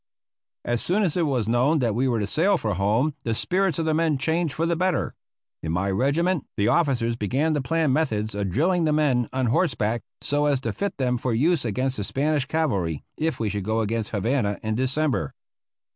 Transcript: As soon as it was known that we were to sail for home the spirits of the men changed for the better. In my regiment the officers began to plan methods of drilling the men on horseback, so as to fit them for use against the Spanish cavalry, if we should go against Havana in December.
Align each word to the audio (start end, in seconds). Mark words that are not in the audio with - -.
As 0.65 0.81
soon 0.81 1.03
as 1.03 1.15
it 1.15 1.27
was 1.27 1.47
known 1.47 1.77
that 1.77 1.93
we 1.93 2.07
were 2.07 2.19
to 2.19 2.25
sail 2.25 2.57
for 2.57 2.73
home 2.73 3.13
the 3.21 3.35
spirits 3.35 3.77
of 3.77 3.85
the 3.85 3.93
men 3.93 4.17
changed 4.17 4.51
for 4.55 4.65
the 4.65 4.75
better. 4.75 5.13
In 5.61 5.71
my 5.71 5.91
regiment 5.91 6.45
the 6.57 6.67
officers 6.69 7.15
began 7.15 7.53
to 7.53 7.61
plan 7.61 7.93
methods 7.93 8.33
of 8.33 8.49
drilling 8.49 8.85
the 8.85 8.93
men 8.93 9.29
on 9.31 9.45
horseback, 9.45 10.01
so 10.19 10.47
as 10.47 10.59
to 10.61 10.73
fit 10.73 10.97
them 10.97 11.19
for 11.19 11.35
use 11.35 11.65
against 11.65 11.97
the 11.97 12.03
Spanish 12.03 12.45
cavalry, 12.45 13.03
if 13.15 13.39
we 13.39 13.47
should 13.47 13.63
go 13.63 13.81
against 13.81 14.09
Havana 14.09 14.57
in 14.63 14.73
December. 14.73 15.35